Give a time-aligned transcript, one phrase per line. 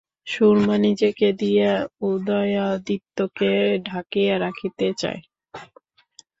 [0.27, 1.71] সুরমা নিজেকে দিয়া
[2.03, 3.51] উদয়াদিত্যকে
[3.85, 5.21] ঢাকিয়া রাখিতে চায়।